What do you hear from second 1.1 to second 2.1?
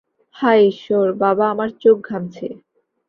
বাবা- আমার চোখ